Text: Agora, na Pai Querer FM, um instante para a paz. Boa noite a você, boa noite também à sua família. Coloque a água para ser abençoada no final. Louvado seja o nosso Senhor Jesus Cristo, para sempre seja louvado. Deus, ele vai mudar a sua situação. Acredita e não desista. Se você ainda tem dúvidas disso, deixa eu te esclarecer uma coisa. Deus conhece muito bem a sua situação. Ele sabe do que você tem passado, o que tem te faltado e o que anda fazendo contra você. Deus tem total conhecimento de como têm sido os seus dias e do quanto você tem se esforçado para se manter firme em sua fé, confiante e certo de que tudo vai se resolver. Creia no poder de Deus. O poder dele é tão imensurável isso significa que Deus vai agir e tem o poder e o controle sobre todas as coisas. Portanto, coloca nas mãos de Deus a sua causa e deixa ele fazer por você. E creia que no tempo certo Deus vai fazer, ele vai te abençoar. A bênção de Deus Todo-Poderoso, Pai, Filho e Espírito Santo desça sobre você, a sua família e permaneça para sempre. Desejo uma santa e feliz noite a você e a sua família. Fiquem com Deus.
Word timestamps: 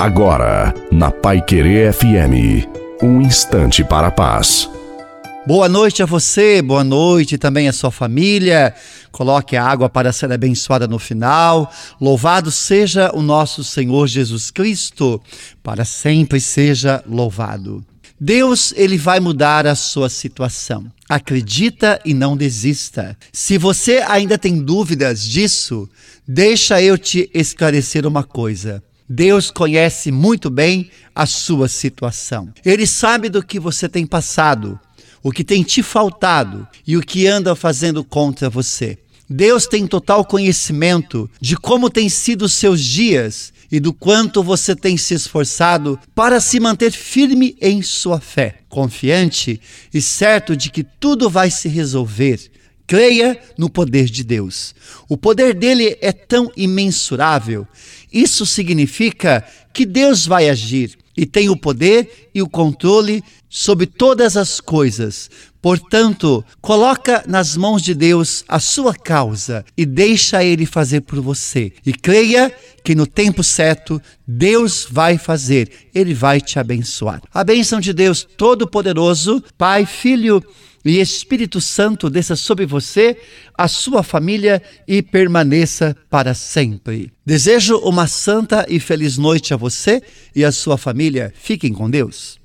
Agora, 0.00 0.72
na 0.90 1.10
Pai 1.10 1.42
Querer 1.42 1.92
FM, 1.92 2.66
um 3.02 3.20
instante 3.20 3.84
para 3.84 4.06
a 4.06 4.10
paz. 4.10 4.66
Boa 5.46 5.68
noite 5.68 6.02
a 6.02 6.06
você, 6.06 6.62
boa 6.62 6.82
noite 6.82 7.36
também 7.36 7.68
à 7.68 7.72
sua 7.74 7.90
família. 7.90 8.74
Coloque 9.12 9.58
a 9.58 9.62
água 9.62 9.90
para 9.90 10.10
ser 10.10 10.32
abençoada 10.32 10.88
no 10.88 10.98
final. 10.98 11.70
Louvado 12.00 12.50
seja 12.50 13.10
o 13.14 13.20
nosso 13.20 13.62
Senhor 13.62 14.06
Jesus 14.06 14.50
Cristo, 14.50 15.20
para 15.62 15.84
sempre 15.84 16.40
seja 16.40 17.04
louvado. 17.06 17.84
Deus, 18.18 18.72
ele 18.78 18.96
vai 18.96 19.20
mudar 19.20 19.66
a 19.66 19.74
sua 19.74 20.08
situação. 20.08 20.86
Acredita 21.10 22.00
e 22.06 22.14
não 22.14 22.38
desista. 22.38 23.14
Se 23.30 23.58
você 23.58 24.02
ainda 24.08 24.38
tem 24.38 24.62
dúvidas 24.62 25.22
disso, 25.22 25.86
deixa 26.26 26.80
eu 26.80 26.96
te 26.96 27.30
esclarecer 27.34 28.06
uma 28.06 28.24
coisa. 28.24 28.82
Deus 29.12 29.50
conhece 29.50 30.12
muito 30.12 30.48
bem 30.48 30.88
a 31.12 31.26
sua 31.26 31.66
situação. 31.66 32.48
Ele 32.64 32.86
sabe 32.86 33.28
do 33.28 33.42
que 33.42 33.58
você 33.58 33.88
tem 33.88 34.06
passado, 34.06 34.78
o 35.20 35.32
que 35.32 35.42
tem 35.42 35.64
te 35.64 35.82
faltado 35.82 36.64
e 36.86 36.96
o 36.96 37.00
que 37.00 37.26
anda 37.26 37.56
fazendo 37.56 38.04
contra 38.04 38.48
você. 38.48 38.96
Deus 39.28 39.66
tem 39.66 39.84
total 39.84 40.24
conhecimento 40.24 41.28
de 41.40 41.56
como 41.56 41.90
têm 41.90 42.08
sido 42.08 42.42
os 42.42 42.52
seus 42.52 42.84
dias 42.84 43.52
e 43.70 43.80
do 43.80 43.92
quanto 43.92 44.44
você 44.44 44.76
tem 44.76 44.96
se 44.96 45.14
esforçado 45.14 45.98
para 46.14 46.38
se 46.38 46.60
manter 46.60 46.92
firme 46.92 47.56
em 47.60 47.82
sua 47.82 48.20
fé, 48.20 48.60
confiante 48.68 49.60
e 49.92 50.00
certo 50.00 50.56
de 50.56 50.70
que 50.70 50.84
tudo 50.84 51.28
vai 51.28 51.50
se 51.50 51.68
resolver. 51.68 52.48
Creia 52.90 53.38
no 53.56 53.70
poder 53.70 54.06
de 54.06 54.24
Deus. 54.24 54.74
O 55.08 55.16
poder 55.16 55.54
dele 55.54 55.96
é 56.00 56.10
tão 56.10 56.50
imensurável 56.56 57.64
isso 58.12 58.44
significa 58.44 59.44
que 59.72 59.86
Deus 59.86 60.26
vai 60.26 60.48
agir 60.48 60.98
e 61.16 61.24
tem 61.24 61.48
o 61.48 61.56
poder 61.56 62.30
e 62.34 62.42
o 62.42 62.48
controle 62.48 63.22
sobre 63.50 63.84
todas 63.84 64.36
as 64.36 64.60
coisas. 64.60 65.28
Portanto, 65.60 66.42
coloca 66.60 67.24
nas 67.26 67.56
mãos 67.56 67.82
de 67.82 67.92
Deus 67.92 68.44
a 68.48 68.60
sua 68.60 68.94
causa 68.94 69.64
e 69.76 69.84
deixa 69.84 70.42
ele 70.42 70.64
fazer 70.64 71.00
por 71.02 71.20
você. 71.20 71.72
E 71.84 71.92
creia 71.92 72.54
que 72.84 72.94
no 72.94 73.06
tempo 73.06 73.42
certo 73.42 74.00
Deus 74.26 74.86
vai 74.88 75.18
fazer, 75.18 75.70
ele 75.92 76.14
vai 76.14 76.40
te 76.40 76.58
abençoar. 76.58 77.20
A 77.34 77.42
bênção 77.42 77.80
de 77.80 77.92
Deus 77.92 78.26
Todo-Poderoso, 78.38 79.42
Pai, 79.58 79.84
Filho 79.84 80.42
e 80.84 80.98
Espírito 80.98 81.60
Santo 81.60 82.08
desça 82.08 82.36
sobre 82.36 82.64
você, 82.64 83.16
a 83.56 83.68
sua 83.68 84.02
família 84.02 84.62
e 84.88 85.02
permaneça 85.02 85.94
para 86.08 86.32
sempre. 86.32 87.12
Desejo 87.26 87.76
uma 87.78 88.06
santa 88.06 88.64
e 88.68 88.80
feliz 88.80 89.18
noite 89.18 89.52
a 89.52 89.58
você 89.58 90.02
e 90.34 90.42
a 90.42 90.50
sua 90.50 90.78
família. 90.78 91.32
Fiquem 91.36 91.72
com 91.72 91.90
Deus. 91.90 92.38